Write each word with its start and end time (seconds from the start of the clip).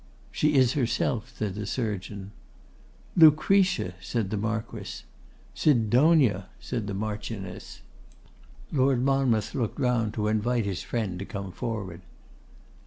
'She 0.31 0.55
is 0.55 0.73
herself,' 0.73 1.31
said 1.37 1.53
the 1.53 1.67
surgeon. 1.67 2.31
'Lucretia!' 3.15 3.93
said 4.01 4.31
the 4.31 4.35
Marquess. 4.35 5.03
'Sidonia!' 5.53 6.47
said 6.59 6.87
the 6.87 6.95
Marchioness. 6.95 7.81
Lord 8.71 9.03
Monmouth 9.03 9.53
looked 9.53 9.79
round 9.79 10.15
to 10.15 10.27
invite 10.27 10.65
his 10.65 10.81
friend 10.81 11.19
to 11.19 11.25
come 11.25 11.51
forward. 11.51 12.01